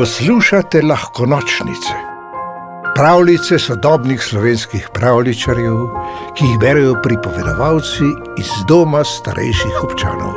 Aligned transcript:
Poslušate 0.00 0.80
lahko 0.82 1.26
nočnice, 1.26 1.94
pravljice 2.94 3.58
sodobnih 3.58 4.22
slovenskih 4.22 4.88
pravličarjev, 4.94 5.76
ki 6.36 6.44
jih 6.44 6.58
berijo 6.60 6.94
pripovedovalci 7.02 8.08
iz 8.40 8.48
doma 8.68 9.04
starejših 9.04 9.82
občanov. 9.84 10.32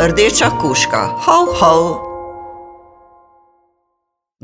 Rdeča 0.00 0.50
kuška, 0.60 1.06
hov, 1.24 1.48
hov. 1.60 1.82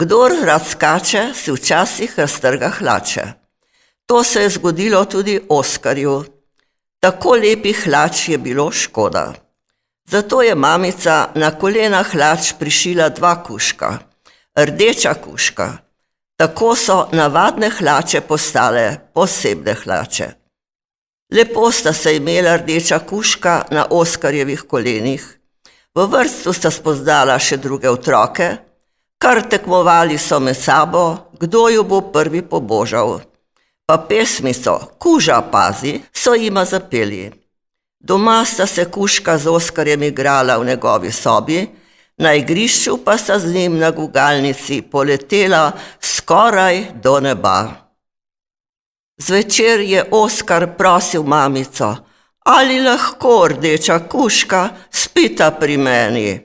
Kdor 0.01 0.33
rad 0.49 0.65
skače, 0.65 1.29
si 1.35 1.53
včasih 1.53 2.19
raztrga 2.19 2.73
hlače. 2.79 3.27
To 4.07 4.25
se 4.25 4.43
je 4.43 4.49
zgodilo 4.57 5.05
tudi 5.05 5.41
Oskarju. 5.49 6.23
Tako 7.01 7.37
lepih 7.45 7.85
hlač 7.85 8.29
je 8.29 8.39
bilo 8.39 8.71
škoda. 8.73 9.33
Zato 10.11 10.43
je 10.43 10.55
mamica 10.55 11.31
na 11.35 11.51
kolena 11.51 12.03
hlač 12.03 12.53
prišila 12.59 13.09
dva 13.09 13.43
kuška, 13.43 13.99
rdeča 14.55 15.15
kuška. 15.15 15.69
Tako 16.37 16.77
so 16.77 17.09
navadne 17.13 17.71
hlače 17.71 18.21
postale 18.21 18.99
posebne 19.15 19.75
hlače. 19.75 20.29
Lepo 21.33 21.71
sta 21.73 21.93
se 21.93 22.17
imela 22.17 22.57
rdeča 22.57 22.99
kuška 22.99 23.65
na 23.71 23.87
Oskarjevih 23.91 24.63
kolenih. 24.69 25.25
V 25.95 26.07
vrstu 26.07 26.53
sta 26.53 26.71
spoznala 26.71 27.39
še 27.41 27.57
druge 27.57 27.91
otroke, 27.91 28.51
kar 29.19 29.43
tekmovali 29.49 30.19
so 30.19 30.39
med 30.41 30.57
sabo, 30.57 31.33
kdo 31.41 31.69
jo 31.69 31.83
bo 31.83 32.01
prvi 32.13 32.43
pobožal. 32.43 33.21
Pa 33.87 33.97
pesmico 33.99 34.77
Kuža 34.99 35.41
pazi 35.51 35.99
so 36.13 36.35
jima 36.35 36.65
zapeli. 36.65 37.46
Doma 37.99 38.45
sta 38.45 38.67
se 38.67 38.85
kuška 38.85 39.39
z 39.39 39.47
Oskarjem 39.47 40.03
igrala 40.03 40.59
v 40.59 40.67
njegovi 40.67 41.13
sobi, 41.13 41.67
na 42.17 42.35
igrišču 42.35 42.99
pa 43.05 43.19
sta 43.19 43.39
z 43.39 43.55
njim 43.55 43.79
na 43.79 43.91
gugalnici 43.91 44.83
poletela 44.83 45.73
skoraj 46.01 46.87
do 47.03 47.21
neba. 47.21 47.87
Zvečer 49.19 49.81
je 49.81 50.05
Oskar 50.11 50.77
prosil 50.77 51.23
mamico, 51.23 51.97
ali 52.45 52.81
lahko 52.81 53.49
rdeča 53.49 53.99
kuška 53.99 54.69
spita 54.91 55.51
pri 55.51 55.77
meni. 55.77 56.41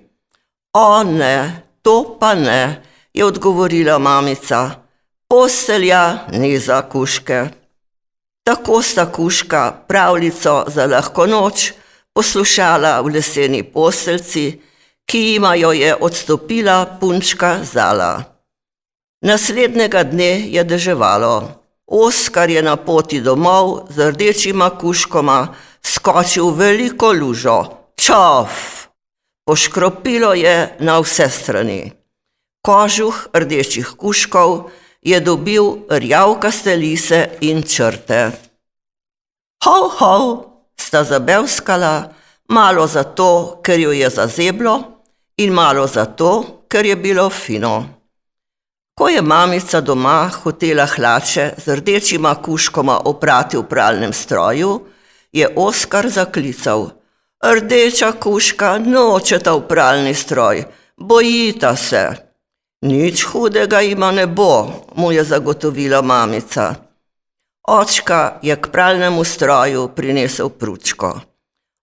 O 0.74 1.04
ne, 1.04 1.64
to 1.82 2.18
pa 2.20 2.36
ne, 2.36 2.82
je 3.14 3.26
odgovorila 3.26 4.00
mamica, 4.00 4.70
postelja 5.28 6.28
ni 6.32 6.60
za 6.60 6.82
kuške. 6.82 7.61
Tako 8.52 8.82
sta 8.82 9.12
kuška 9.12 9.72
pravljico 9.88 10.64
za 10.68 10.86
lahko 10.86 11.26
noč 11.26 11.72
poslušala 12.14 13.00
v 13.02 13.14
leseni 13.14 13.64
posteljci, 13.64 14.60
ki 15.08 15.20
jima 15.20 15.56
jo 15.56 15.72
je 15.72 15.96
odstopila 15.96 16.98
punčka 17.00 17.60
Zala. 17.64 18.24
Naslednjega 19.24 20.04
dne 20.04 20.52
je 20.52 20.64
deževalo. 20.64 21.64
Oskar 21.88 22.50
je 22.50 22.62
na 22.62 22.76
poti 22.76 23.22
domov 23.22 23.88
z 23.90 24.12
rdečima 24.12 24.70
kuškoma 24.70 25.56
skočil 25.82 26.52
v 26.52 26.58
veliko 26.58 27.14
lužo. 27.14 27.60
Čov! 27.96 28.52
Poškropilo 29.48 30.34
je 30.34 30.76
na 30.80 31.00
vse 31.00 31.30
strani. 31.30 31.92
Kožuh 32.68 33.28
rdečih 33.34 33.96
kuškov 33.96 34.68
je 35.02 35.20
dobil 35.20 35.64
rjavkaste 35.90 36.76
lise 36.76 37.30
in 37.42 37.64
črte. 37.64 38.32
Hov, 39.66 39.90
hov, 40.00 40.26
sta 40.78 41.04
zabevskala, 41.04 42.14
malo 42.50 42.88
zato, 42.88 43.62
ker 43.64 43.80
jo 43.80 43.92
je 43.92 44.10
zazeblo, 44.10 44.82
in 45.38 45.54
malo 45.54 45.88
zato, 45.88 46.66
ker 46.70 46.86
je 46.86 46.96
bilo 46.96 47.30
fino. 47.30 47.86
Ko 48.98 49.10
je 49.10 49.22
mamica 49.22 49.82
doma 49.82 50.30
hotela 50.44 50.86
hlače 50.86 51.52
z 51.58 51.76
rdečima 51.76 52.36
kuškoma 52.36 53.00
oprati 53.06 53.58
v 53.58 53.64
pralnem 53.64 54.14
stroju, 54.14 54.82
je 55.32 55.48
Oskar 55.56 56.10
zaklical: 56.10 56.90
Rdeča 57.42 58.12
kuška 58.12 58.78
nočeta 58.78 59.56
v 59.56 59.62
pralni 59.68 60.14
stroj, 60.14 60.66
bojita 60.98 61.76
se. 61.76 62.31
Nič 62.82 63.30
hudega 63.30 63.82
ima 63.82 64.10
ne 64.12 64.26
bo, 64.26 64.66
mu 64.96 65.12
je 65.12 65.24
zagotovila 65.24 66.02
mamica. 66.02 66.76
Očka 67.68 68.40
je 68.42 68.56
k 68.56 68.72
pralnemu 68.74 69.24
stroju 69.24 69.88
prinesel 69.96 70.50
pručko. 70.50 71.22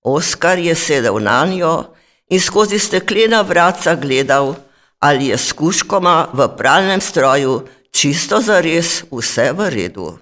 Oskar 0.02 0.58
je 0.58 0.74
sedel 0.74 1.22
na 1.22 1.46
njo 1.46 1.84
in 2.30 2.40
skozi 2.40 2.78
steklena 2.78 3.42
vratca 3.42 3.94
gledal, 3.94 4.54
ali 4.98 5.26
je 5.26 5.38
s 5.38 5.52
kuškoma 5.52 6.28
v 6.32 6.48
pralnem 6.58 7.00
stroju 7.00 7.62
čisto 7.94 8.40
zares 8.40 9.04
vse 9.10 9.52
v 9.52 9.70
redu. 9.70 10.18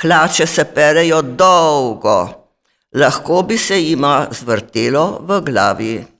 Hlače 0.00 0.46
se 0.46 0.64
perejo 0.64 1.22
dolgo, 1.22 2.28
lahko 2.92 3.42
bi 3.42 3.58
se 3.58 3.80
jima 3.80 4.28
zvrtelo 4.30 5.24
v 5.24 5.40
glavi 5.40 6.11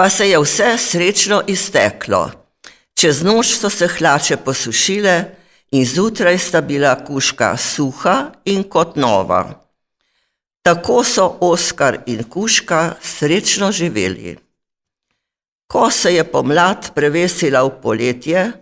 pa 0.00 0.08
se 0.08 0.30
je 0.30 0.38
vse 0.38 0.78
srečno 0.78 1.42
izteklo. 1.46 2.30
Čez 2.96 3.18
noč 3.22 3.50
so 3.52 3.68
se 3.70 3.84
hlače 3.88 4.36
posušile 4.36 5.24
in 5.76 5.84
zjutraj 5.84 6.38
sta 6.38 6.60
bila 6.60 6.94
kuška 7.04 7.56
suha 7.56 8.14
in 8.44 8.62
kot 8.64 8.96
nova. 8.96 9.42
Tako 10.62 11.04
so 11.04 11.26
Oskar 11.40 11.98
in 12.06 12.24
kuška 12.24 12.94
srečno 13.02 13.72
živeli. 13.72 14.38
Ko 15.68 15.90
se 15.90 16.14
je 16.14 16.24
pomlad 16.24 16.94
prevesila 16.94 17.60
v 17.62 17.76
poletje, 17.82 18.52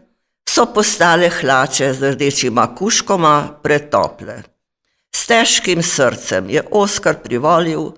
so 0.49 0.67
postale 0.75 1.31
hlače 1.31 1.93
z 1.95 2.13
rdečima 2.17 2.67
kuškoma 2.75 3.63
pretople. 3.63 4.43
S 5.15 5.27
težkim 5.27 5.83
srcem 5.83 6.51
je 6.51 6.67
Oskar 6.71 7.23
privolil, 7.23 7.93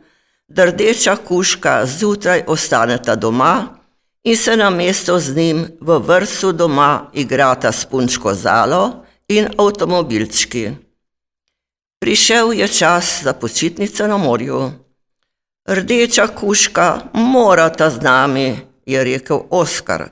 da 0.51 0.65
rdeča 0.65 1.17
kuška 1.17 1.87
zjutraj 1.87 2.43
ostaneta 2.47 3.15
doma 3.17 3.69
in 4.25 4.37
se 4.37 4.57
na 4.57 4.71
mesto 4.71 5.19
z 5.19 5.37
njim 5.37 5.67
v 5.81 5.99
vrstu 5.99 6.53
doma 6.53 7.11
igrata 7.13 7.73
s 7.73 7.85
punčko 7.85 8.35
Zalo 8.35 9.05
in 9.29 9.49
avtomobilčki. 9.59 10.71
Prišel 12.01 12.53
je 12.53 12.69
čas 12.69 13.23
za 13.23 13.33
počitnice 13.33 14.09
na 14.09 14.17
morju. 14.17 14.71
Rdeča 15.69 16.27
kuška 16.27 17.01
morata 17.13 17.91
z 17.91 18.03
nami, 18.03 18.59
je 18.87 19.05
rekel 19.05 19.41
Oskar. 19.51 20.09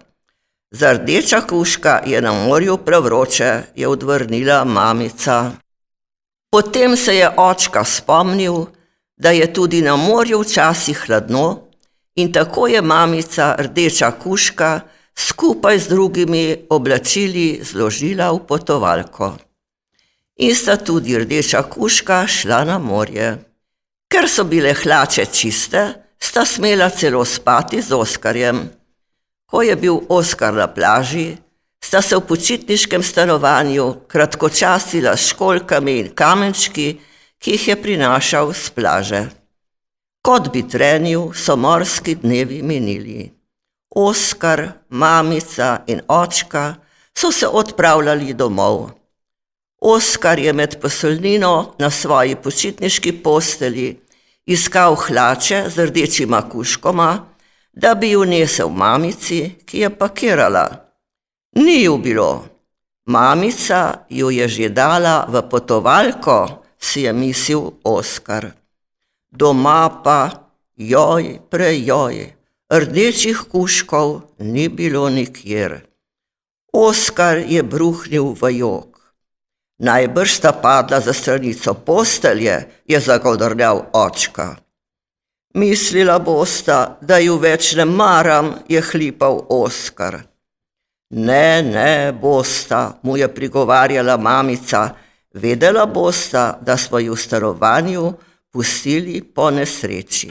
Za 0.71 0.93
rdeča 0.93 1.41
kuška 1.41 2.03
je 2.07 2.23
na 2.23 2.33
morju 2.33 2.77
prevroče, 2.77 3.63
je 3.75 3.89
odvrnila 3.89 4.65
mamica. 4.65 5.53
Potem 6.51 6.97
se 6.97 7.17
je 7.17 7.31
očka 7.37 7.85
spomnil, 7.85 8.67
da 9.19 9.31
je 9.31 9.53
tudi 9.53 9.83
na 9.83 9.97
morju 9.97 10.41
včasih 10.41 10.99
hladno 11.07 11.61
in 12.15 12.33
tako 12.33 12.67
je 12.67 12.83
mamica 12.83 13.55
rdeča 13.59 14.11
kuška 14.11 14.81
skupaj 15.19 15.79
z 15.79 15.89
drugimi 15.89 16.57
oblačili 16.71 17.61
zložila 17.63 18.31
v 18.33 18.47
potovalko. 18.47 19.37
In 20.37 20.55
sta 20.55 20.77
tudi 20.77 21.19
rdeča 21.19 21.63
kuška 21.63 22.27
šla 22.27 22.65
na 22.65 22.79
morje. 22.79 23.39
Ker 24.09 24.29
so 24.31 24.45
bile 24.45 24.75
hlače 24.75 25.27
čiste, 25.27 25.83
sta 26.21 26.45
smela 26.45 26.91
celo 26.91 27.25
spati 27.25 27.83
z 27.83 27.93
Oskarjem. 27.93 28.71
Ko 29.47 29.63
je 29.63 29.77
bil 29.77 29.99
Oskar 30.09 30.55
na 30.55 30.67
plaži, 30.67 31.37
sta 31.85 32.03
se 32.03 32.17
v 32.17 32.21
počitniškem 32.21 33.03
stanovanju 33.03 33.95
kratkočasila 34.09 35.17
s 35.17 35.33
školkami 35.35 35.99
in 35.99 36.15
kamenčki, 36.15 36.99
ki 37.39 37.51
jih 37.51 37.69
je 37.69 37.77
prinašal 37.83 38.53
z 38.53 38.71
plaže. 38.71 39.23
Kot 40.23 40.53
bi 40.53 40.63
trenil, 40.69 41.33
so 41.35 41.57
morski 41.57 42.15
dnevi 42.15 42.63
minili. 42.63 43.31
Oskar, 43.95 44.69
mamica 44.89 45.83
in 45.87 46.01
očka 46.09 46.75
so 47.15 47.33
se 47.33 47.47
odpravljali 47.47 48.35
domov. 48.35 48.91
Oskar 49.81 50.39
je 50.39 50.53
med 50.53 50.81
posolnino 50.81 51.75
na 51.79 51.91
svoji 51.91 52.37
počitniški 52.37 53.13
posteli 53.23 54.09
iskal 54.49 54.95
hlače 54.97 55.65
z 55.69 55.85
rdečima 55.87 56.43
kuškoma, 56.49 57.25
da 57.73 57.95
bi 57.95 58.11
jo 58.11 58.25
nesel 58.25 58.69
mamici, 58.69 59.59
ki 59.67 59.85
je 59.85 59.91
pakirala. 59.91 60.67
Ni 61.57 61.83
ju 61.83 61.99
bilo. 61.99 62.45
Mamica 63.07 64.07
jo 64.09 64.31
je 64.31 64.49
že 64.49 64.69
dala 64.69 65.27
v 65.29 65.43
potovalko, 65.51 66.65
si 66.79 67.01
je 67.01 67.13
mislil 67.13 67.71
Oskar. 67.83 68.51
Doma 69.31 70.03
pa, 70.05 70.51
joj, 70.77 71.39
prejoj, 71.51 72.33
rdečih 72.71 73.45
kuškov 73.51 74.21
ni 74.39 74.69
bilo 74.69 75.09
nikjer. 75.11 75.81
Oskar 76.73 77.39
je 77.39 77.63
bruhnil 77.63 78.35
v 78.41 78.53
jog. 78.59 78.99
Najbrž 79.79 80.33
sta 80.33 80.53
padla 80.53 81.01
za 81.01 81.13
stranico 81.13 81.75
postelje, 81.75 82.69
je 82.87 83.01
zagodrljal 83.01 83.85
očka. 83.93 84.57
Mislila 85.55 86.19
bosta, 86.19 86.99
da 87.01 87.19
ju 87.19 87.39
več 87.39 87.73
ne 87.75 87.85
maram, 87.85 88.53
je 88.69 88.83
hlipal 88.83 89.47
Oskar. 89.49 90.21
Ne, 91.11 91.63
ne, 91.63 92.13
bosta, 92.13 92.99
mu 93.03 93.17
je 93.17 93.29
prigovarjala 93.35 94.17
mamica, 94.17 94.91
vedela 95.39 95.87
bosta, 95.87 96.59
da 96.61 96.77
smo 96.77 96.99
ju 96.99 97.15
v 97.15 97.21
stanovanju 97.21 98.13
pustili 98.51 99.23
po 99.23 99.51
nesreči. 99.51 100.31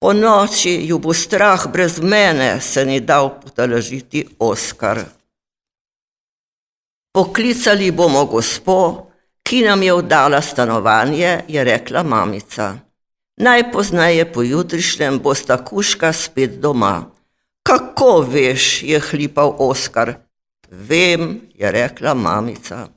Po 0.00 0.12
noči 0.12 0.70
ju 0.88 0.98
bo 0.98 1.12
strah 1.12 1.68
brez 1.72 2.00
mene, 2.00 2.60
se 2.60 2.84
ni 2.84 3.00
dal 3.00 3.40
potalažiti 3.40 4.26
Oskar. 4.38 5.04
Poklicali 7.12 7.90
bomo 7.90 8.24
gospo, 8.24 9.10
ki 9.42 9.62
nam 9.62 9.82
je 9.82 9.92
oddala 9.92 10.40
stanovanje, 10.42 11.40
je 11.48 11.64
rekla 11.64 12.02
mamica. 12.02 12.78
Najpoznaje 13.36 14.32
pojutrišnjem 14.32 15.18
bosta 15.18 15.64
kuška 15.64 16.12
spet 16.12 16.60
doma. 16.60 17.10
Kako 17.62 18.20
veš, 18.20 18.82
je 18.82 19.00
hlipal 19.00 19.56
Oskar. 19.58 20.14
Vem, 20.70 21.40
je 21.54 21.72
rekla 21.72 22.14
mamica. 22.14 22.88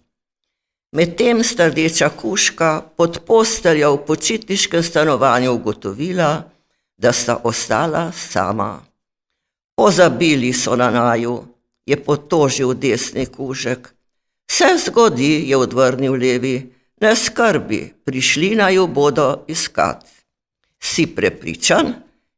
Medtem 0.93 1.43
sta 1.43 1.67
rdeča 1.67 2.09
kuška 2.09 2.81
pod 2.97 3.19
posteljo 3.25 3.95
v 3.95 4.05
počitniškem 4.05 4.83
stanovanju 4.83 5.53
ugotovila, 5.53 6.43
da 6.97 7.13
sta 7.13 7.39
ostala 7.43 8.11
sama. 8.11 8.77
Pozabili 9.75 10.53
so 10.53 10.75
na 10.75 10.91
naju, 10.91 11.43
je 11.85 11.97
potožil 11.97 12.73
desni 12.73 13.25
kužek. 13.25 13.89
Se 14.51 14.69
zgodi, 14.85 15.49
je 15.49 15.57
odvrnil 15.57 16.13
levi, 16.13 16.73
ne 17.01 17.15
skrbi, 17.15 17.93
prišli 18.05 18.55
naju 18.55 18.87
bodo 18.87 19.43
iskat. 19.47 20.05
Si 20.79 21.07
prepričan? 21.15 21.93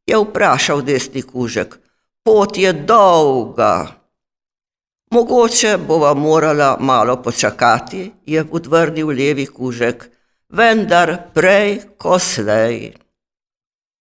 je 0.08 0.18
vprašal 0.18 0.81
desni 0.81 1.22
kužek. 1.22 1.80
Pot 2.24 2.58
je 2.58 2.74
dolga. 2.74 4.05
Mogoče 5.12 5.78
bova 5.78 6.13
morala 6.13 6.78
malo 6.80 7.22
počakati, 7.22 8.12
je 8.25 8.46
odvrnil 8.52 9.07
levi 9.07 9.46
kužek, 9.46 10.10
vendar 10.50 11.18
prej 11.34 11.81
ko 11.98 12.19
slej. 12.19 12.94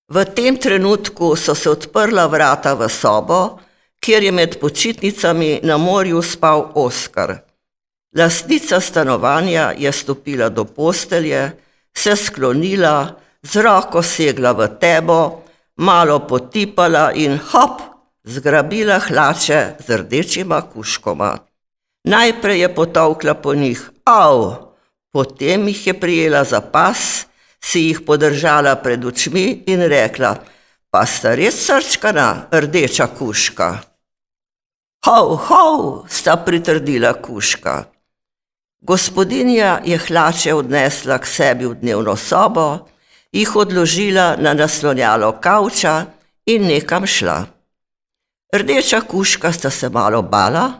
V 0.08 0.24
tem 0.24 0.56
trenutku 0.56 1.36
so 1.36 1.54
se 1.54 1.70
odprla 1.70 2.26
vrata 2.26 2.74
v 2.74 2.88
sobo, 2.88 3.58
kjer 4.00 4.22
je 4.22 4.32
med 4.32 4.58
počitnicami 4.60 5.60
na 5.62 5.76
morju 5.76 6.22
spal 6.22 6.70
Oskar. 6.74 7.38
Lastnica 8.16 8.80
stanovanja 8.80 9.72
je 9.78 9.92
stopila 9.92 10.48
do 10.48 10.64
postelje, 10.64 11.52
se 11.96 12.16
sklonila, 12.16 13.16
z 13.42 13.56
roko 13.56 14.02
segla 14.02 14.52
v 14.52 14.68
tebo, 14.80 15.42
malo 15.76 16.20
potipala 16.26 17.12
in 17.12 17.38
hop! 17.38 17.93
Zgrabila 18.24 18.98
hlače 18.98 19.76
z 19.86 19.96
rdečima 19.96 20.62
kuškoma. 20.62 21.38
Najprej 22.04 22.60
je 22.60 22.74
potovkla 22.74 23.34
po 23.34 23.54
njih, 23.54 23.90
av, 24.04 24.56
potem 25.12 25.68
jih 25.68 25.86
je 25.86 25.94
prijela 26.00 26.44
za 26.44 26.60
pas, 26.60 27.26
si 27.60 27.80
jih 27.80 28.00
podržala 28.00 28.76
pred 28.76 29.04
očmi 29.04 29.62
in 29.66 29.80
rekla: 29.88 30.36
Pa 30.90 31.06
sta 31.06 31.34
res 31.34 31.56
srčkana, 31.66 32.46
rdeča 32.52 33.06
kuška. 33.18 33.80
Hov, 35.04 35.36
hov, 35.48 36.04
sta 36.08 36.36
pritrdila 36.36 37.12
kuška. 37.12 37.84
Gospodinja 38.80 39.80
je 39.84 39.98
hlače 39.98 40.54
odnesla 40.54 41.18
k 41.18 41.26
sebi 41.26 41.66
v 41.66 41.74
dnevno 41.80 42.16
sobo, 42.16 42.88
jih 43.32 43.56
odložila 43.56 44.36
na 44.36 44.52
naslonjalo 44.54 45.32
kavča 45.40 46.04
in 46.46 46.68
nekam 46.68 47.06
šla. 47.06 47.53
Rdeča 48.54 49.00
kuška 49.00 49.52
sta 49.52 49.70
se 49.70 49.88
malo 49.88 50.22
bala, 50.22 50.72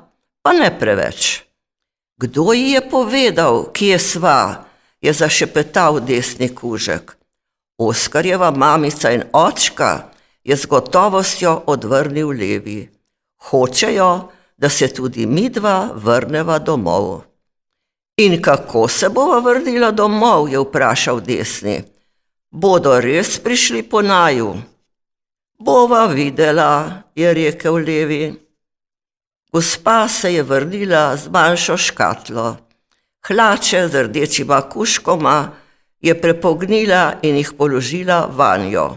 pa 0.42 0.52
ne 0.52 0.78
preveč. 0.78 1.42
Kdo 2.16 2.52
ji 2.52 2.70
je 2.70 2.90
povedal, 2.90 3.72
kje 3.72 3.98
sva, 3.98 4.64
je 5.00 5.12
zašepetal 5.12 6.00
desni 6.00 6.54
kužek. 6.54 7.16
Oskarjeva 7.78 8.50
mamica 8.50 9.10
in 9.10 9.22
očka 9.32 10.06
je 10.44 10.56
z 10.56 10.66
gotovostjo 10.66 11.62
odvrnil 11.66 12.28
levi. 12.28 12.90
Hočejo, 13.50 14.28
da 14.56 14.68
se 14.68 14.88
tudi 14.94 15.26
mi 15.26 15.48
dva 15.48 15.90
vrneva 15.94 16.58
domov. 16.58 17.22
In 18.16 18.42
kako 18.42 18.88
se 18.88 19.08
bova 19.08 19.38
vrnila 19.38 19.90
domov, 19.90 20.48
je 20.48 20.58
vprašal 20.58 21.20
desni. 21.20 21.82
Bodo 22.50 23.00
res 23.00 23.38
prišli 23.38 23.82
po 23.82 24.02
naju? 24.02 24.54
Bova 25.58 26.06
videla, 26.06 27.02
je 27.14 27.34
rekel 27.34 27.74
levi. 27.74 28.34
Gospa 29.52 30.08
se 30.08 30.34
je 30.34 30.42
vrnila 30.42 31.16
z 31.16 31.28
manjšo 31.28 31.76
škatlo. 31.76 32.56
Hlače 33.26 33.88
z 33.88 34.02
rdečima 34.02 34.60
kuškoma 34.68 35.50
je 36.00 36.20
prepognila 36.20 37.14
in 37.22 37.36
jih 37.36 37.52
položila 37.58 38.26
vanjo. 38.26 38.96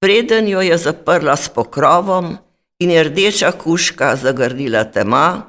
Preden 0.00 0.48
jo 0.48 0.60
je 0.60 0.78
zaprla 0.78 1.36
s 1.36 1.48
pokrovom 1.48 2.36
in 2.78 2.90
je 2.90 3.04
rdeča 3.04 3.52
kuška 3.52 4.16
zagrnila 4.16 4.84
tema, 4.84 5.42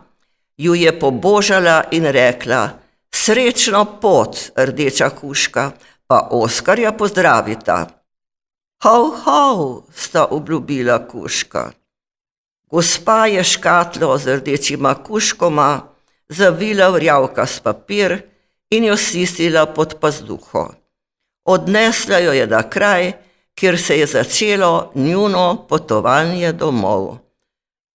ju 0.58 0.76
je 0.76 1.00
pobožala 1.00 1.84
in 1.92 2.06
rekla: 2.06 2.70
Srečno 3.16 3.86
pot, 4.02 4.38
rdeča 4.58 5.10
kuška, 5.10 5.72
pa 6.08 6.28
Oskarja 6.32 6.92
pozdravita. 6.92 8.05
Hov, 8.86 9.18
hov, 9.26 9.90
sta 9.90 10.28
obljubila 10.30 11.08
kuška. 11.08 11.72
Gospa 12.70 13.26
je 13.26 13.44
škatlo 13.44 14.18
z 14.18 14.36
rdečima 14.36 14.94
kuškoma 15.04 15.82
zavila 16.30 16.92
v 16.94 17.00
rjavka 17.02 17.48
s 17.50 17.60
papir 17.60 18.22
in 18.70 18.86
jo 18.86 18.98
stisnila 18.98 19.66
pod 19.66 19.96
pazduho. 20.02 20.70
Odnesla 21.46 22.20
jo 22.20 22.34
je 22.34 22.46
na 22.48 22.62
kraj, 22.70 23.14
kjer 23.58 23.80
se 23.82 23.98
je 23.98 24.06
začelo 24.06 24.92
njuno 24.96 25.66
potovanje 25.70 26.52
domov. 26.52 27.18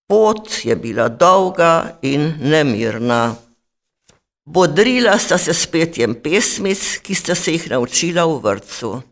Pot 0.08 0.50
je 0.64 0.76
bila 0.76 1.08
dolga 1.08 1.98
in 2.02 2.34
nemirna. 2.40 3.34
Bodrila 4.44 5.19
sta 5.19 5.38
se 5.38 5.54
s 5.54 5.66
petjem 5.66 6.14
pesmic, 6.14 6.98
ki 6.98 7.14
sta 7.14 7.34
se 7.34 7.52
jih 7.52 7.70
naučila 7.70 8.26
v 8.26 8.40
vrtu. 8.43 9.09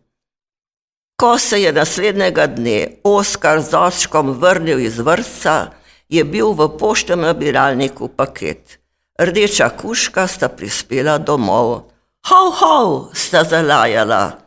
Ko 1.19 1.38
se 1.38 1.62
je 1.62 1.73
naslednjega 1.73 2.47
dne 2.47 2.87
Oskar 3.03 3.59
z 3.61 3.75
očkom 3.75 4.31
vrnil 4.38 4.79
iz 4.79 5.00
vrca, 5.03 5.75
je 6.08 6.22
bil 6.25 6.53
v 6.55 6.69
poštem 6.79 7.19
nabiralniku 7.27 8.06
paket. 8.08 8.79
Rdeča 9.19 9.67
kuška 9.75 10.29
sta 10.31 10.46
prispela 10.46 11.19
domov. 11.19 11.91
Hov, 12.22 12.53
hov, 12.63 12.87
sta 13.19 13.43
zalajala. 13.43 14.39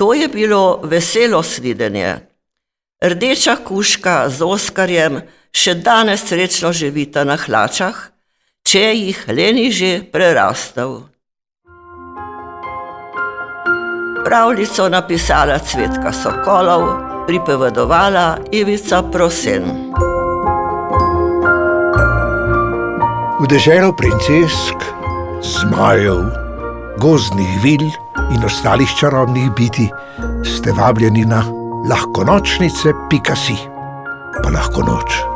To 0.00 0.16
je 0.16 0.28
bilo 0.32 0.80
veselo 0.88 1.42
slidenje. 1.42 2.24
Rdeča 3.04 3.60
kuška 3.60 4.32
z 4.32 4.40
Oskarjem 4.40 5.20
še 5.52 5.76
danes 5.84 6.24
srečno 6.24 6.72
živita 6.72 7.28
na 7.28 7.36
hlačah, 7.36 8.08
če 8.64 8.86
jih 8.96 9.20
Leni 9.28 9.68
že 9.68 10.00
prerastel. 10.00 11.09
Pravljico 14.24 14.88
napisala 14.88 15.58
Cvetka 15.58 16.12
Sokolov, 16.12 16.82
pripovedovala 17.26 18.36
Ivica 18.52 19.02
Prosen. 19.02 19.92
V 23.40 23.46
deželo 23.48 23.92
princesk, 23.96 24.76
zmajev, 25.40 26.28
gozdnih 26.98 27.62
vil 27.62 27.88
in 28.34 28.44
ostalih 28.44 28.88
čarobnih 29.00 29.50
biti 29.56 29.88
ste 30.44 30.72
vabljeni 30.72 31.24
na 31.24 31.42
lahko 31.88 32.24
nočnice, 32.24 32.92
pika 33.10 33.36
si, 33.36 33.56
pa 34.42 34.50
lahko 34.50 34.82
noč. 34.82 35.29